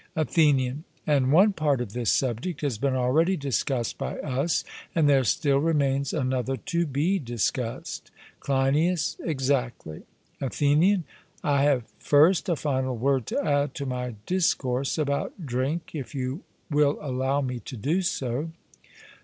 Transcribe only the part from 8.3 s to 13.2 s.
CLEINIAS: Exactly. ATHENIAN: I have first a final